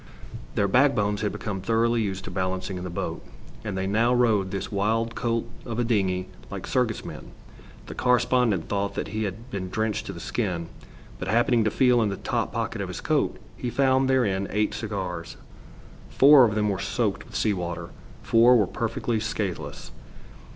Their 0.55 0.67
backbones 0.67 1.21
had 1.21 1.31
become 1.31 1.61
thoroughly 1.61 2.01
used 2.01 2.23
to 2.23 2.31
balancing 2.31 2.79
in 2.79 2.83
the 2.83 2.89
boat, 2.89 3.23
and 3.63 3.77
they 3.77 3.85
now 3.85 4.11
rode 4.15 4.49
this 4.49 4.71
wild 4.71 5.13
colt 5.13 5.45
of 5.63 5.77
a 5.77 5.83
dingey 5.83 6.27
like 6.49 6.65
circus 6.65 7.05
men. 7.05 7.33
The 7.85 7.93
correspondent 7.93 8.67
thought 8.67 8.95
that 8.95 9.09
he 9.09 9.25
had 9.25 9.51
been 9.51 9.69
drenched 9.69 10.07
to 10.07 10.11
the 10.13 10.19
skin, 10.19 10.69
but 11.19 11.27
happening 11.27 11.63
to 11.65 11.69
feel 11.69 12.01
in 12.01 12.09
the 12.09 12.17
top 12.17 12.51
pocket 12.53 12.81
of 12.81 12.87
his 12.87 12.99
coat, 12.99 13.37
he 13.55 13.69
found 13.69 14.09
therein 14.09 14.47
eight 14.49 14.73
cigars. 14.73 15.37
Four 16.09 16.45
of 16.45 16.55
them 16.55 16.69
were 16.69 16.79
soaked 16.79 17.23
with 17.25 17.35
sea 17.35 17.53
water; 17.53 17.91
four 18.23 18.55
were 18.57 18.65
perfectly 18.65 19.19
scathless. 19.19 19.91